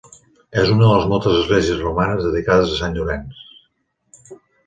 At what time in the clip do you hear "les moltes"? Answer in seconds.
0.93-1.35